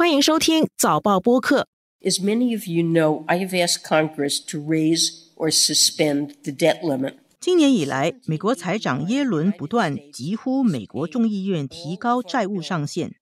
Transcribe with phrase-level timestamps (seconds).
[0.00, 1.68] 欢迎收听早报播客。
[2.00, 7.16] As many of you know, I have asked Congress to raise or suspend the debt limit.
[7.38, 13.14] 今年以来，美国财长耶伦不断疾呼美国众议院提高债务上限。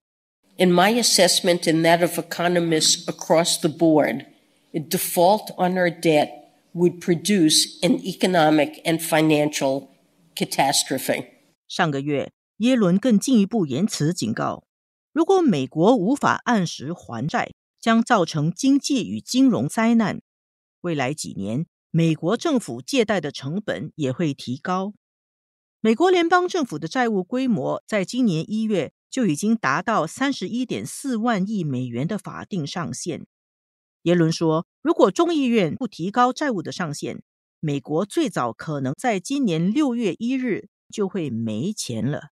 [0.57, 4.27] In my assessment and that of economists across the board,
[4.73, 6.29] a default on our debt
[6.75, 9.89] would produce an economic and financial
[10.37, 11.25] catastrophe.
[11.67, 14.63] 上个月，耶伦更进一步言辞警告，
[15.13, 20.21] 如果美国无法按时还债，将造成经济与金融灾难。
[20.81, 24.95] 未来几年，美国政府借贷的成本也会提高。
[25.81, 33.27] 美国联邦政府的债务规模在今年一月就已经达到三十一点四万亿美元的法定上限。
[34.03, 37.23] 耶伦说，如果众议院不提高债务的上限，
[37.61, 42.31] 美国最早可能在今年六月一日就会没钱了。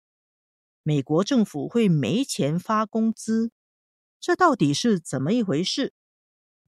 [0.83, 3.51] 美国政府会没钱发工资，
[4.19, 5.93] 这到底是怎么一回事？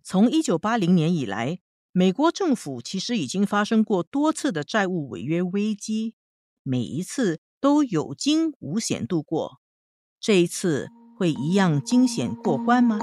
[0.04, 1.60] 从一九八零年以来，
[1.92, 6.14] 美国政府其实已经发生过多次的债务违约危机，
[6.62, 9.60] 每一次都有惊无险度过。
[10.20, 13.00] 这一次会一样惊险过关吗？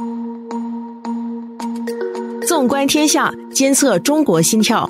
[2.46, 4.88] 纵观天下，监测中国心跳。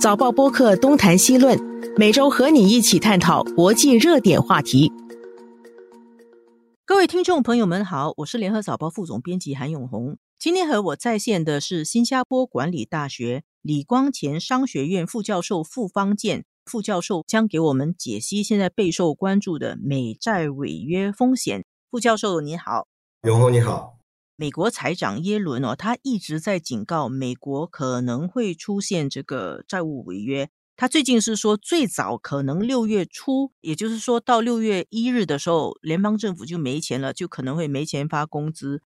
[0.00, 1.58] 早报播客东谈西论，
[1.98, 4.90] 每周和你一起探讨国际热点话题。
[7.00, 10.18] 各位听众朋友们好，我是联合早报副总编辑韩永红。
[10.38, 21.64] 今天和我在线的是新加坡管理大学李光前商学院副教授傅方健副教授，将给我们解析现在备受关注的美债违约风险。
[21.90, 22.86] 副教授你好，
[23.22, 23.96] 永红你好。
[24.36, 30.50] 美国财长耶伦哦，他一直在警告美国可能会出现这个债务违约。
[30.80, 38.80] 他最近是说，最早可能六月初，也就是说到六月一日的时候，联邦政府就没钱了，就可能会没钱发工资。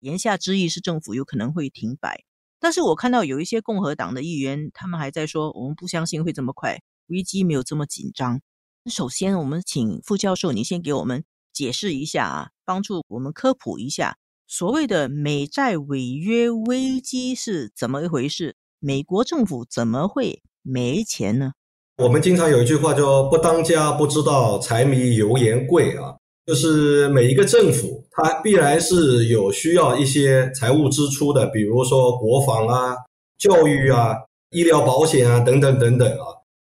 [0.00, 2.24] 言下之意是政府有可能会停摆。
[2.58, 8.40] 但是我看到有一些共和党的议员，他们还在说，我们不相信会这么快，危机没有这么紧张。
[8.86, 14.16] 首先，我们请副教授你先给我们解释一下啊，帮助我们科普一下。
[14.46, 18.56] 所谓的美债违约危机是怎么一回事？
[18.78, 21.52] 美国政府怎么会没钱呢？
[21.98, 32.96] 我们经常有一句话叫“不当家不知道柴米油盐贵”啊，就是每一个政府它必然是有需要一些财务支出的，比如说国防啊、
[33.38, 34.16] 教育啊、
[34.50, 36.26] 医疗保险啊等等等等啊。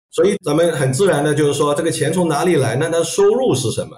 [0.09, 2.89] 所以咱们很自然的就是说，这个钱从哪里来呢？
[2.91, 3.95] 那收入是什么？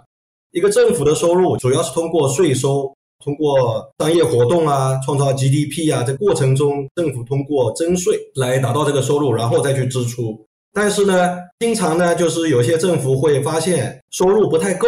[0.52, 2.94] 一个政府的收入主要是通过税收。
[3.24, 10.46] 通过商业活动啊，创造 GDP 啊，这过程中政府通过征税来达到这个收入，然后再去支出。
[10.74, 14.88] 但是呢，经常呢，就是有些政府会发现收入不太够，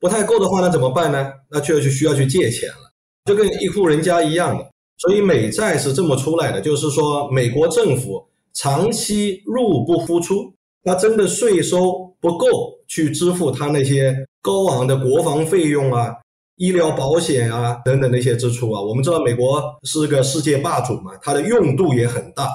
[0.00, 1.30] 不太够的话，那怎么办呢？
[1.50, 2.90] 那就去需要去借钱了，
[3.26, 4.66] 就跟一户人家一样的。
[4.98, 8.24] 所以美债是这么出来的，就是说美国政府
[8.54, 10.52] 长期入不敷出，
[10.84, 12.46] 它真的税收不够
[12.86, 16.14] 去支付它那些高昂的国防费用啊。
[16.56, 22.48] 医疗保险啊等等那些支出啊，我们知道美国是个世界霸主嘛，它的用度也很大。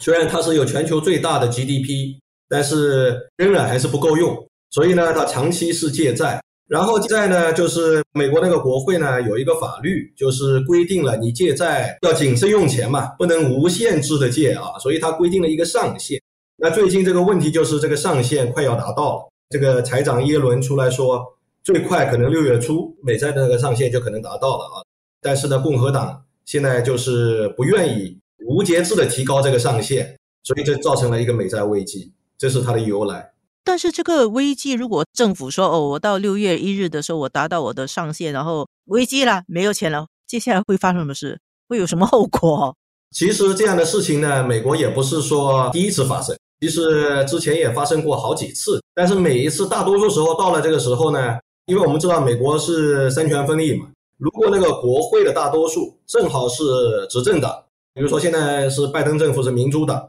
[0.00, 2.16] 虽然它是有全球最大的 GDP，
[2.48, 4.36] 但是仍然还是不够用。
[4.70, 6.42] 所以呢，它长期是借债。
[6.66, 14.76] 然后借债呢，就是美国那个国会呢有一个法律，就是规定了你借债要谨慎用钱嘛，不能无限制的借啊。
[14.80, 16.20] 所以它规定了一个上限。
[16.56, 21.22] 那最近这个问题就是这个上限快要达到了，这个财长耶伦出来说。
[21.64, 24.84] 最快可能六月初，美债的那个上限就可能达到了啊。
[25.22, 33.32] 但是呢，共和党现在就是不愿意无节制的提高这个上限，所以这造成了一个美债危机，这是它的由来。
[33.64, 41.40] 但是这个危机，如果政府说哦，我到六月一日的时候我达到我的上限，然后危机了，没有钱了，接下来会发生什么事？
[41.66, 42.76] 会有什么后果？
[43.10, 51.38] 其实这样的事情呢，美国也不是说第一次发生，其实之前也发生过好几次，但是每一次大多数时候到了这个时候呢。
[51.66, 53.86] 因为我们知道美国是三权分立嘛，
[54.18, 56.62] 如果那个国会的大多数正好是
[57.08, 57.64] 执政党，
[57.94, 60.06] 比如说现在是拜登政府是民主党，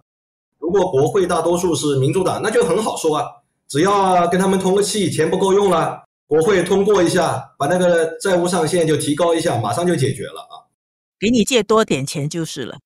[0.59, 3.25] 如果国会大多数是民主党，那就很好说啊，
[3.69, 10.67] 只要跟他们通个气，钱不够用了，国会通过一下，把那个债务上限就提高一下，马上就解决了啊，
[11.17, 12.77] 给你借多点钱就是了。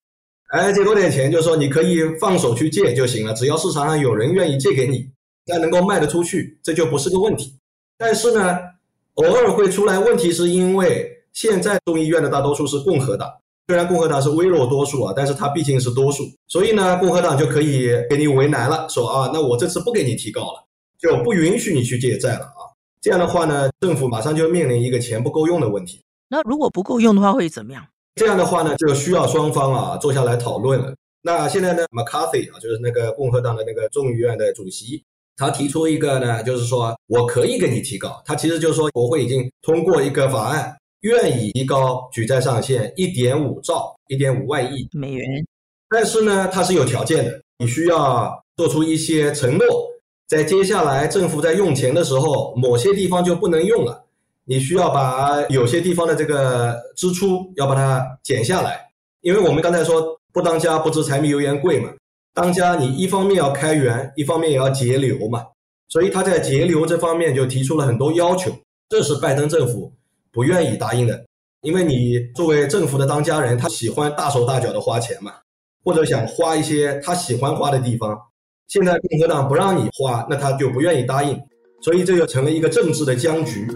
[0.52, 5.10] 哎，借多点钱就是说你可以放手去借就行了，只要市场上有人愿意借给你，
[5.48, 7.56] 再能够卖得出去，这就不是个问题。
[8.00, 8.58] 但是呢，
[9.16, 13.30] 偶尔会出来问题，是因为现在众议院的大多数是共和党，
[13.68, 20.66] 虽然共和党是微弱多数啊，但是它毕竟是多数，所以呢，共和党就可以给你为难了，说啊，那我这次不给你提高了，
[20.98, 22.72] 就不允许你去借债了啊。
[23.02, 26.02] 这样的话呢，政府马上就面临一个钱不够用的问题。
[26.30, 27.86] 那如果不够用的话，会怎么样？
[28.16, 30.96] 这样的话呢，就需要双方啊坐下来讨论了。
[31.22, 35.04] 那现在呢，McCarthy 啊，就是那个共和党的那个众议院的主席，
[35.40, 38.22] 他提出一个呢，就是说我可以给你提高。
[38.26, 45.26] 他其实就是说，国会已经通过一个法案，愿意提高举债上限一点五兆、一点五万亿美元。
[45.90, 49.66] 但是呢，它是有条件的，你需要做出一些承诺，
[50.28, 54.04] 在接下来政府在用钱的时候，某些地方就不能用了。
[54.44, 58.90] 你需要把有些地方的这个支出要把它减下来，
[59.22, 61.90] 因为我们刚才说不当家不知柴米油盐贵嘛，
[62.40, 65.44] 当家你一方面要开源，一方面也要节流嘛，
[65.90, 68.50] 所以他在节流这方面就提出了很多要求，
[68.88, 69.92] 这是拜登政府
[70.32, 71.22] 不愿意答应的，
[71.64, 75.34] 因为你作为政府的当家人，他喜欢大手大脚的花钱嘛，
[75.84, 78.18] 或者想花一些他喜欢花的地方，
[78.70, 81.38] 现在共和党不让你花，那他就不愿意答应，
[81.82, 83.68] 所以这就成了一个政治的僵局。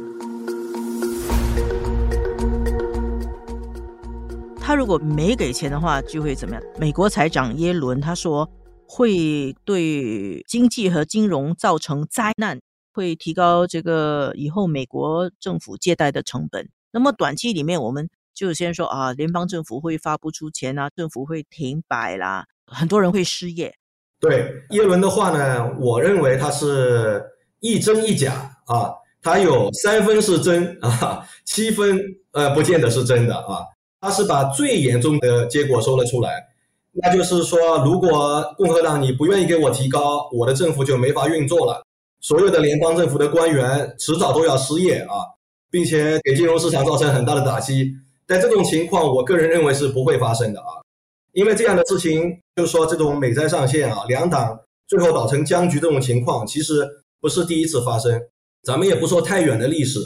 [4.66, 6.64] 他如果没给钱的话，就会怎么样？
[6.80, 8.50] 美国财长耶伦他说
[8.88, 12.62] 会对经济和金融造成灾难，
[12.94, 16.70] 会提高这个以后美国政府借贷的成本。
[16.92, 23.76] 那么短期里面，我们就先说啊，联邦政府会发不出钱啊，政府会停摆啦，很多人会失业。
[24.22, 27.22] 对耶伦的话呢，我认为他是
[27.60, 28.32] 一真一假
[28.68, 32.00] 啊，他有三分是真啊，七分
[32.32, 33.60] 呃不见得是真的啊。
[34.04, 36.46] 他是把最严重的结果说了出来，
[36.92, 41.82] 那就是说，如果共和党你不愿意给我提高，我的政府就没法运作了，
[42.20, 45.24] 所有的联邦政府的官员迟早都要失业啊，
[45.72, 47.94] 并且给金融市场造成很大的打击。
[48.28, 50.84] 但这种情况，我个人认为是不会发生的啊，
[51.32, 56.86] 因为这样的事情，就是说这种美债上限啊，两党最后导成僵局这种情况，其实
[57.22, 58.22] 不是第一次发生。
[58.64, 60.02] 咱们也不说太远的历史，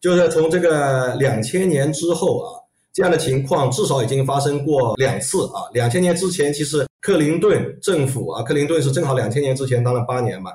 [0.00, 2.61] 就是从这个两千年之后啊。
[2.92, 5.64] 这样的情况至少已经发生过两次啊！
[5.72, 10.50] 两千年之前，其实克林顿政府啊，克林顿是正好两千年之前当了八年嘛。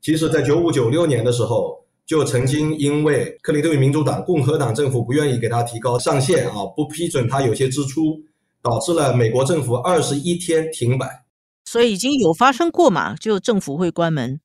[0.00, 8.18] 其实，在九五九六年的时候，就曾经因为克林顿民主党、共和党政府不愿意给他提高上限啊，不批准他有些支出，
[8.62, 11.24] 导致了美国政府二十一天停摆。
[11.66, 13.14] 所以已经有发生过嘛？
[13.16, 14.40] 就政府会关门。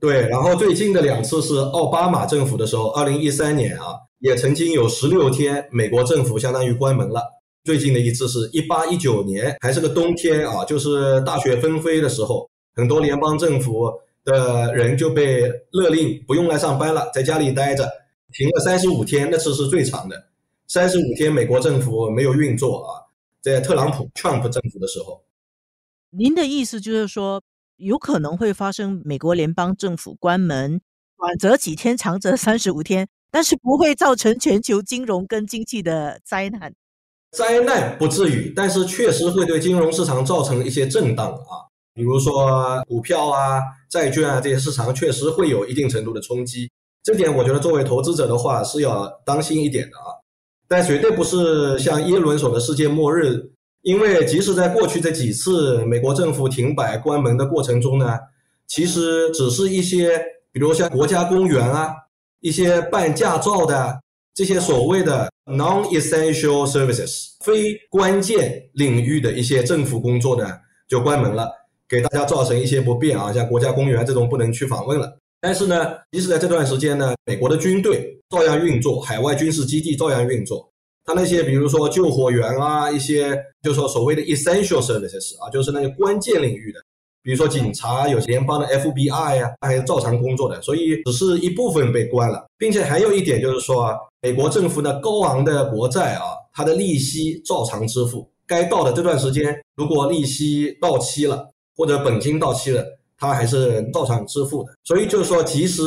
[0.00, 4.07] 对，然后最近的两次是奥巴马政府的时候，二零一三年啊。
[4.20, 7.22] 也曾经有十六天，美国政府相当于关门了。
[7.64, 13.92] 最近的一次是一八一九年，还是个冬天啊，就是大雪纷飞的时候，很多联邦政府
[14.24, 17.88] 的人就被勒令不用来上班了，在家里待着，
[18.32, 20.28] 停了三十五天，那次是最长的，
[20.66, 23.04] 三十五天美国政府没有运作啊，
[23.40, 25.22] 在特朗普 Trump 政府的时候。
[26.10, 27.42] 您的意思就是说，
[27.76, 30.80] 有可能会发生美国联邦政府关门，
[31.18, 33.08] 短则几天，长则三十五天。
[33.30, 36.72] 但是不会造成全球金融跟经济的灾难，
[37.30, 43.60] 灾难不至于，但是确实会对金融市场造成一些震荡啊，比如说股票啊、
[43.90, 46.70] 债券啊这些市场确实会有一定程度的冲击，
[47.02, 50.08] 这点我觉得作为投资者的话是要当心一点的啊，
[50.66, 53.50] 但绝对不是像耶伦说的世界末日，
[53.82, 58.16] 因为即使在过去这几次美国政府停摆关门的过程中呢，
[58.66, 60.18] 其实只是一些，
[60.50, 61.94] 比如像国家公园啊。
[62.40, 64.00] 一些办驾照的
[64.34, 71.50] 这些所谓的 non-essential services 非关键领域的一些政府工作呢，就关门了，
[71.88, 75.16] 给大家造成一些不便啊，像国家公园这种不能去访问了。
[75.40, 80.68] 但是呢，即使在这段时间呢，美国的军队照样运作，海外军事基地照样运作。
[81.04, 86.80] 他那些比如说救火员啊，一些就说所谓的 essential services 啊，就是那些关键领域的。
[87.28, 96.22] 比如说警察有联邦的 FBI 呀，还是照常工作的，所以只是一部分被关了，并且还有一点就是说啊，美国政府的高昂的国债啊，
[96.54, 102.82] 它的利息照常支付，该到的这段时间，如果利息到期了或者本金到期了，
[103.18, 104.72] 它还是照常支付的。
[104.84, 105.82] 所以就是说，即使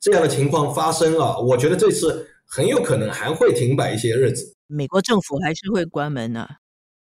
[0.00, 6.48] 这样的情况发生啊，我觉得这次很有可能还会停摆一些日子，美国政府还是会关门的。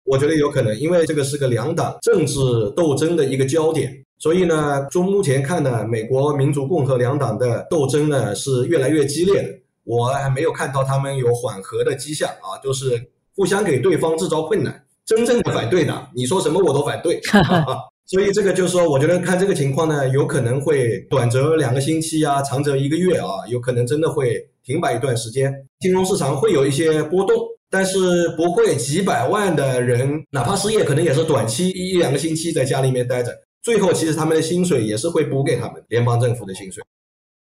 [0.07, 2.39] 我觉得有可能，因为这个是个两党政治
[2.77, 9.49] 斗争的一个焦点，所以呢，从目前看呢，美国民主共和两党的斗争呢是越来越激烈的。
[9.85, 13.01] 我还没有看到他们有缓和的迹象啊，就是
[13.37, 14.85] 互相给对方制造困难。
[15.05, 17.21] 真正的反对党，你说什么我都反对。
[18.07, 27.37] 所以这个就是说，我觉得看这个情况呢，有可能会短则两个星期啊，长则一个月啊，有可能真的会停摆一段时间，金融市场会有一些波动。
[27.71, 33.33] 但是不会几百万的人，哪怕失业，可能也是短期一两个星期在家里面待着。
[33.63, 36.85] 最后，其实他们的薪水也是会补给他们联邦政府的薪水。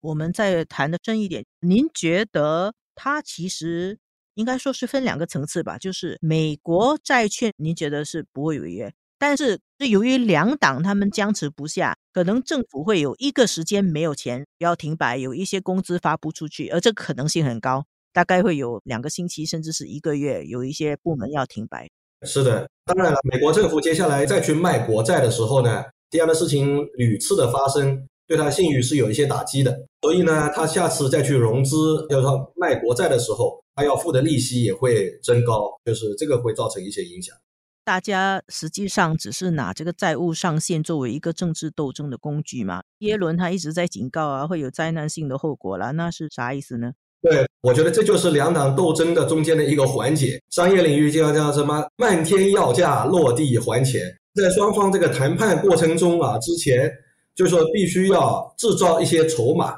[0.01, 3.97] 我们再谈的深一点，您觉得他其实
[4.35, 21.89] 应该说是分两个层次吧，就是美国债券，您觉得是不会违约，但是是由于两党他们僵持不下，可能政府会有一个时间没有钱要停摆，有一些工资发不出去，而这可能性很高，大概会有两个星期甚至是一个月，有一些部门要停摆。
[22.25, 28.07] 是的，当然了，美国政府接下来再去卖国债的时候呢，这样的事情屡次的发生。
[28.27, 37.35] 对他信誉是有一些打击的，所以呢，他下次再去融资，就是说卖国债的时候，他要付的利息也会增高，就是这个会造成一些影响。
[37.83, 42.83] 大家实际上只是拿这个债务上限作为一个政治斗争的工具嘛？
[42.99, 46.93] 耶伦他一直在警告啊，会有灾难性的后果啦，那是啥意思呢？
[47.21, 50.39] 对，我觉得这就是两党斗争的中间的一个环节。
[50.49, 54.01] 商业领域就要叫什么漫天要价，落地还钱，
[54.35, 56.91] 在双方这个谈判过程中啊，之前。
[57.33, 59.75] 就是说，必须要制造一些筹码。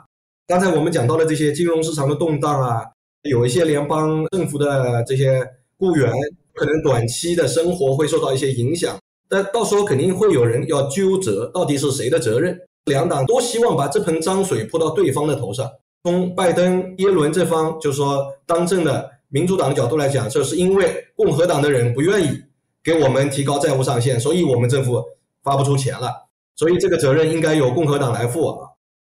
[0.48, 2.84] 刚才我们讲到了这些金融市场的动荡啊，
[3.30, 5.40] 有一些联邦政府的这些
[5.78, 6.12] 雇员
[6.56, 8.98] 可能短期的生活会受到一些影响，
[9.30, 12.60] 但到时候肯定会有人要纠责，到底是谁的责任？
[12.86, 15.70] 两党都希望把这盆脏水泼到对方的头上。
[16.04, 22.38] 从拜登、耶伦这方，就是说当政的民主党的角度来讲，这是因为共和党的人不愿意
[22.84, 25.02] 给我们提高债务上限，所以我们政府
[25.42, 26.12] 发不出钱了。
[26.56, 28.68] 所以这个责任应该由共和党来负啊！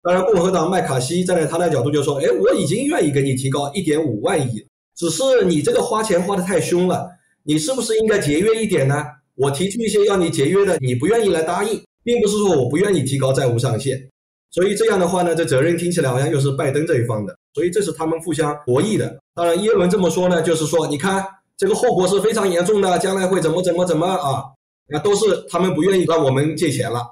[0.02, 7.08] 当然，共和党麦卡锡站在他的角度就说：“哎，我已经愿意给你提高一点五万亿了，只是你这个花钱花的太凶了，
[7.42, 9.02] 你是不是应该节约一点呢？
[9.34, 14.08] 我提出一些要你节约的，你不愿意来答应，并不是说我不愿意提高债务上限。
[14.54, 19.18] 所以这样的话呢，这责任听起来好像又是拜登这一方的，所以这是他们互相博弈的。
[19.34, 24.44] 当然，耶伦这么说呢，就是说，你看这个后果是非常严重的，将来会怎么怎么怎么啊？
[24.86, 27.02] 那都是他们不愿意让我们借钱了。”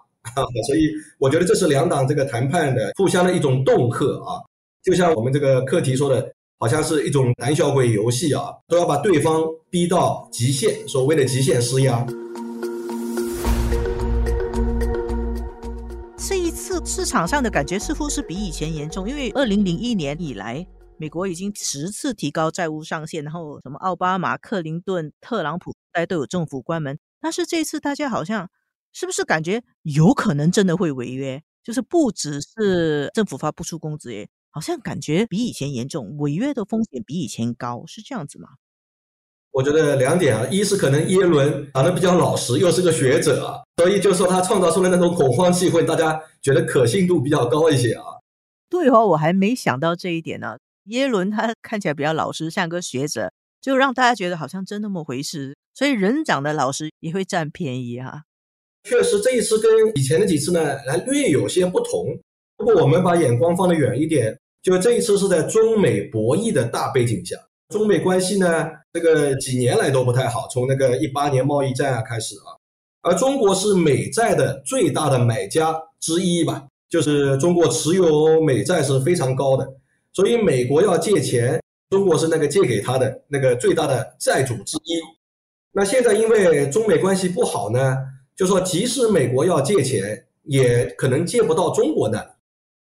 [0.69, 4.39] 所以我觉得这是两党这个谈判的互相的一种恫吓啊，
[4.85, 12.07] 就像我们这个课题说的，好像是一种胆小鬼游戏啊，都要把对方逼到极限，所谓的极限施压。
[16.85, 20.67] 市场上的感觉似乎是比以前严重，因为二零零一年以来，
[20.99, 28.49] 美国已经十次提高债务上限，然后什么奥巴马、克林顿、特朗普在都有政府关门，但是这次大家好像。
[28.95, 31.43] 是不是感觉有可能真的会违约？
[31.65, 38.51] 就是不只是政府发不出工资，耶，好像感觉比以前严重，违约的风险比以前高，是这样子吗？
[39.53, 48.03] 我觉得两点啊，一是可能耶伦长得比较老实，又是个学者啊，所以就说他创造出了那种恐慌气氛，大家觉得可信度比较高一些啊。
[48.71, 50.57] 对哦，我还没想到这一点呢。
[50.87, 53.31] 耶伦他 看起来比较老实，像个学者，
[53.61, 55.55] 就让大家觉得好像真那么回事。
[55.75, 58.23] 所以人长得老实也会占便宜啊。
[58.85, 62.19] 确实，这一次跟以前的几次呢，还略有些不同。
[62.59, 67.37] 如果我们把眼光放得远一点，就这一次是在中美博弈的大背景下，
[67.73, 72.53] 中美关系呢，这个几年来都不太好，从那个一八年贸易战啊开始啊，
[73.01, 79.67] 而中国是美债的最大的买家之一吧，就是中国持有美债是非常高的，
[80.13, 85.01] 所以美国要借钱，中国是那个借给他的那个最大的债主之一。
[85.73, 87.97] 那现在因为中美关系不好呢？
[88.37, 92.37] 就说，即使美国要借钱，也可能借不到中国的。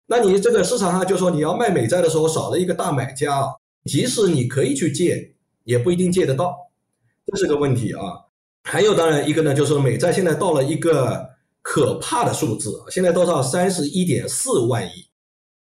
[0.07, 3.45] 那你这个市场上，就说你要卖美债的时候，少了一个大买家，
[3.89, 6.55] 即使你可以去借，也不一定借得到，
[7.27, 8.03] 这是个问题啊。
[8.63, 11.27] 还有，当然一个呢，就是美债现在到了一个
[11.63, 13.43] 可怕的数字，现在多少？
[13.43, 15.07] 三十一点四万亿，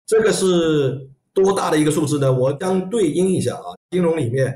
[0.06, 2.32] 这个是多大的一个数字呢？
[2.32, 4.52] 我相对应一下啊，金融里面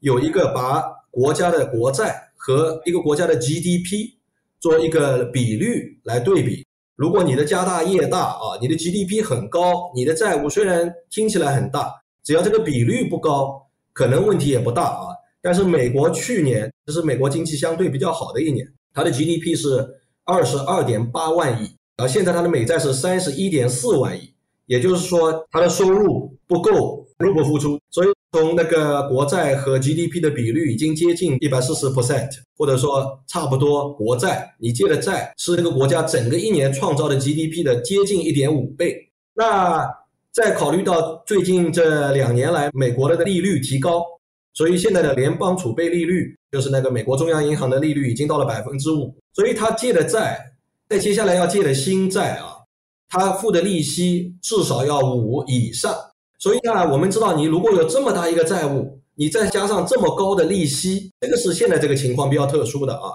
[0.00, 4.14] 有一个把国家的国债和一个国家的 GDP。
[4.60, 6.64] 做一个比率来对比，
[6.96, 11.92] 如果你的家大业大啊，你的 GDP 很高，你的债务虽然听起来很大，
[12.24, 13.62] 只要这个比率不高，
[13.92, 15.06] 可能问题也不大啊。
[15.42, 19.86] 但是美国去年这是美国经济相对比较好的一年，它的 GDP 是
[20.24, 24.32] 二十二点八万亿，而现在它的美债是三十一点四万亿，
[24.66, 28.08] 也就是说它的收入不够入不敷出，所以。
[28.32, 38.96] 从那个国债和 GDP 的比率已经接近一百四十 percent，或者说差不多，国债你借的债是这个国家整个一年创造的 GDP 的接近一点五倍。
[39.34, 39.88] 那
[40.34, 44.02] 再考虑到最近这两年来美国的利率提高，
[44.52, 50.40] 所以现在的联邦储备利率就是那个美国中央银行的利率已经到了百分之五，所以他借的债，
[50.88, 52.56] 在接下来要借的新债啊，
[53.08, 55.94] 他付的利息至少要五以上。
[56.40, 63.10] 所以呢，我们知道，你如果有这么大一个债务，你再加上这么高的利息，这个是现在这个情况比较特殊的啊。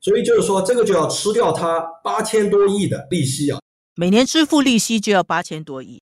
[0.00, 3.60] 所以就是说，这个就要吃掉它八千多亿的利息啊，
[3.94, 6.00] 每年支付利息就要八千多亿。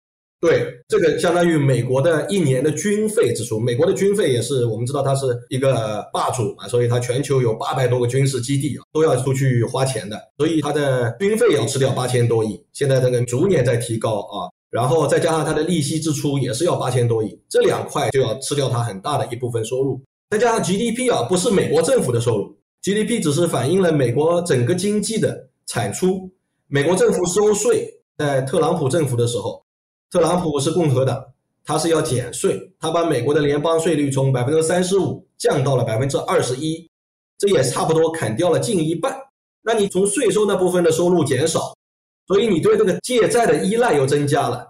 [0.45, 3.59] 对，这个相当于美国的一年的军费支出。
[3.59, 12.63] 美国的军费也是我们知道它是一个霸主嘛，所以它全球有八百多个军事基地啊，都要出去花钱的，所以它的军费要吃掉八千多亿。
[12.75, 19.99] 现在这个逐年在提高啊，然后再加上它的利息支出也是要八千多亿，这两块就要吃掉它很大的一部分收入。
[20.29, 26.31] 再加上 GDP 啊，不是美国政府的收入，GDP 只是反映了美国整个经济的产出。
[26.69, 29.63] 美国政府收税，在特朗普政府的时候。
[30.14, 31.21] 特朗普是共和党，
[31.64, 36.88] 他是要减税，他把美国的联邦税率从百分之三十五降到了百分之二十一，
[37.37, 39.12] 这也差不多砍掉了近一半。
[39.64, 41.75] 那你从税收那部分的收入减少，
[42.28, 44.64] 所以你对这个借债的依赖又增加了，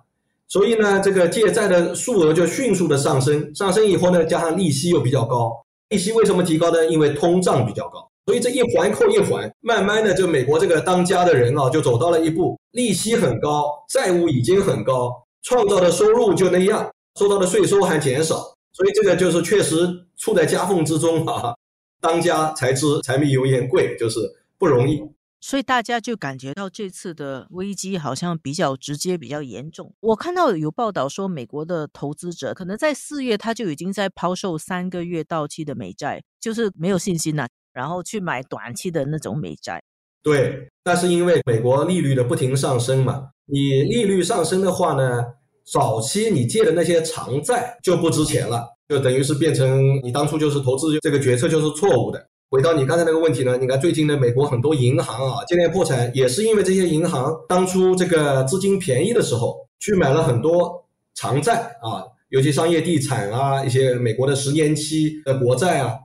[0.49, 5.53] 所以呢，这个借债的数额就迅速的上升，上升以后呢，加上利息又比较高，
[5.91, 6.87] 利息为什么提高呢？
[6.87, 15.13] 因为通胀比较高，所以这一环扣一环，慢慢的，就美国这个当家的人啊，就走到了一步，利息很高，债务已经很高。
[15.45, 18.35] 创造的收入就那样，收到的税收还减少，
[18.73, 21.55] 所以这个就是确实处在夹缝之中啊。
[22.01, 24.21] 当家才知柴米油盐贵，就是
[24.59, 25.01] 不容易。
[25.41, 29.95] 所以大家就感觉到这次的危机好像比较直接、比较严重。
[30.01, 39.83] 我看到有报道说，美国的投资者可能在四月他就已经在抛售三个月到期的美债，就是没有信心了，然后去买短期的那种美债。
[40.23, 45.23] 对，但是因为美国利率的不停上升嘛，你利率上升的话呢，
[45.65, 52.27] 早期你借的那些长债就不值钱了，就等于是变成你当初就是投资这个决策就是错误的。
[52.51, 60.85] 回到你刚才那个问题呢，你看最近的美国很多银行啊，接连破产，也是因为这些银行当初这个资金便宜的时候去买了很多
[61.15, 65.97] 长债啊，尤其商业地产啊，一些美国的十年期的国债啊，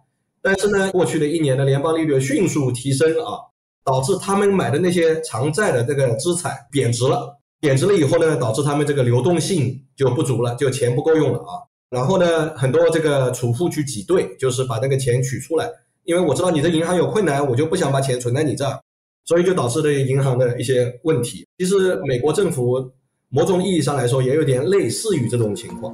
[0.42, 3.49] 但是呢，过去的一年的联邦利率迅速提升啊。
[3.84, 11.66] 导致他们买的那些长债的这个资产贬值了，贬值了以后呢，导致他们这个流动性就不足了，就钱不够用了啊。
[11.90, 15.68] 然后呢，很多这个储户去挤兑，就是把那个钱取出来，
[16.04, 18.80] 因为我知道你的银行有困难，我就不想把钱存在你这儿，
[19.26, 21.48] 所以就导致了银行的一些问题。
[21.58, 22.92] 其实美国政府
[23.30, 25.92] 某种意义上来说也有点类似于这种情况。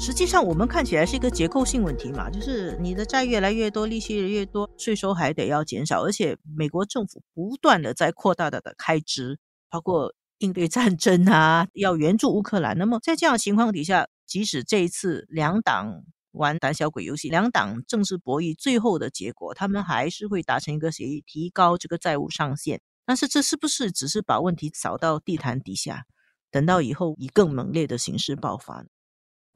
[0.00, 12.78] 实际上，我们看起来是一个结构性问题嘛，就是你的债越来越多，利息越多，税收还得要减少，而且美国政府不断的在扩大它的开支，包括应对战争啊， 要援助乌克兰。
[12.78, 22.80] 那么在这样情况底下，即使这一次两党玩胆小鬼游戏，两党政治博弈，最后的结果，他们还是会达成一个协议，提高这个债务上限。
[23.04, 26.04] 但是这是不是只是把问题扫到地毯底下，
[26.50, 28.86] 等到以后以更猛烈的形式爆发呢？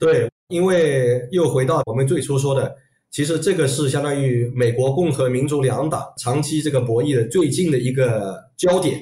[0.04, 2.76] 对，因为又回到我们最初说的，
[3.10, 9.00] 其实这个是相当于美国共和民主两党长期这个博弈的最近的一个焦点，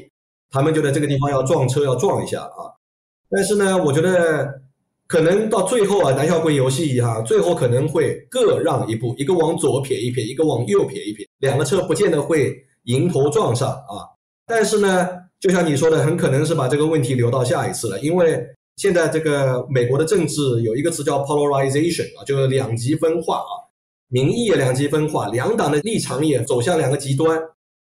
[0.48, 2.70] 他们就在这个地方要撞车，要撞一下啊。
[3.28, 4.48] 但是呢，我觉得
[5.08, 14.06] 可能到最后啊，胆小鬼游戏哈，最后可能会各让一步，一个往左撇一撇，一个往右撇一撇，两个车不见得会迎头撞上啊。
[14.46, 15.08] 但是呢，
[15.40, 18.40] 就像你说的，很可能是把这个问题留到下一次了，因为。
[18.76, 23.52] 现在这个美国的政治有一个词叫 polarization 啊，就是两极分化啊，
[24.08, 27.38] 民意也两极分化，两党的立场也走向两个极端，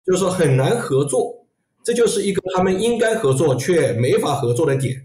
[0.06, 1.34] 就是说很难合作，
[1.84, 4.96] 这就是一个他们应该合作却没法合作的点，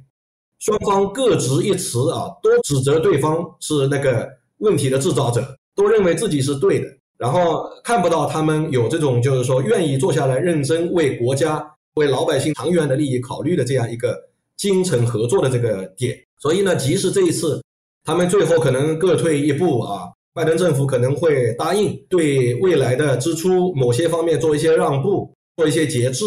[0.59, 11.64] 双方各执一词啊，都指责对方是那个问题的制造者，都认为自己是对的，然后看不到他们有这种就是说愿意坐下来认真为国家、
[11.95, 14.29] 为老百姓长远的利益考虑的这样一个。
[14.59, 17.62] 精诚合作的这个点，所以呢，即使这一次
[18.05, 20.03] 他们最后可能各退一步啊，
[20.35, 26.25] 拜登政府可能会答应对未来的支出某些方面做一些让步，做一些节制，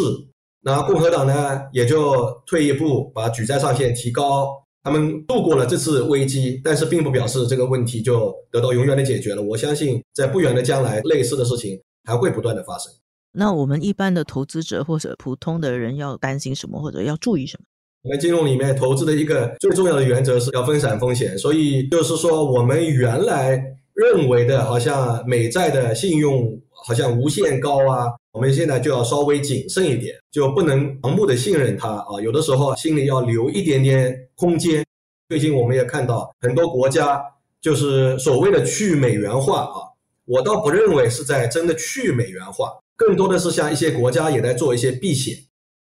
[0.62, 4.48] 那共和党呢也就退一步，把举债上限提高，
[4.84, 9.42] 他们度过了这次危机，但是并不表示这个问题就得到永远的解决了。
[9.42, 12.92] 我相信在不远的将来，类似的事情还会不断的发生。
[13.34, 17.66] 那我们一般的投资者或者普通的人要担心什么，或者要注意什么？
[18.04, 34.84] 我们金融里面投资的一个最重要的原则是要分散风险，所以就是说，我们原来认为的好像美债的信用好像无限高啊，我们现在就要稍微谨慎一点，就不能盲目的信任它啊，有的时候心里要留一点点空间。
[35.30, 37.22] 最近我们也看到很多国家
[37.62, 39.78] 就是所谓的去美元化啊，
[40.26, 45.36] 我倒不认为是在真的去美元化，更多的是像一些国家也在做一些避险。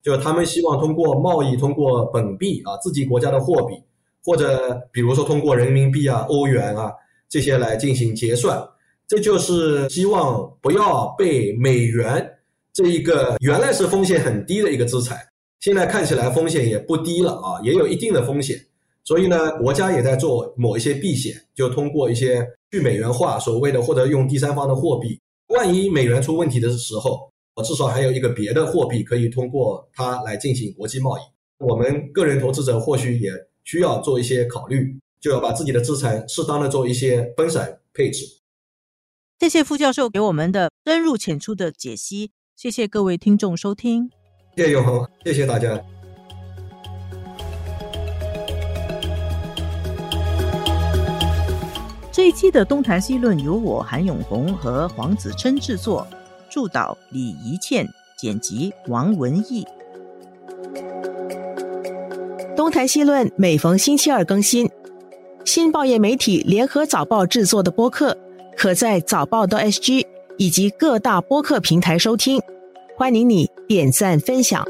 [0.04, 3.74] 就他们希望通过贸易，通过本币啊，自己国家的货币，
[4.24, 6.92] 或者比如说通过人民币啊、欧元啊
[7.30, 8.62] 这些来进行结算，
[9.08, 12.30] 这就是希望不要被美元
[12.74, 15.18] 这一个原来是风险很低的一个资产，
[15.60, 18.58] 现在看起来风险也不低了啊，也有一定的风险。
[19.06, 25.20] 所以呢，国家也在做某一些避险，就通过一些去美元化，所谓的或者用第三方的货币。
[25.48, 27.30] 万一美元出问题的时候，
[27.62, 31.22] 至少还有一个别的货币可以通过它来进行国际贸易。
[31.60, 33.32] 我们个人投资者或许也
[33.64, 38.26] 需要做一些考虑，就要把自己的资产适当的做一些分散配置。
[39.40, 44.10] 谢谢傅教授给我们的深入浅出的解析，谢谢各位听众收听。
[44.56, 45.84] 谢谢永恒，谢谢大家。
[52.12, 56.08] 这一期的东谈西论由我韩永红和黄子琛制作，
[56.54, 57.84] 助导李怡倩，
[58.16, 59.66] 剪辑王文义。
[62.56, 64.70] 东谈西论每逢星期二更新，
[65.46, 68.16] 新报业媒体联合早报制作的播客，
[68.56, 70.06] 可在早报的 SG
[70.38, 72.40] 以及各大播客平台收听。
[72.96, 74.64] 欢迎你点赞分享。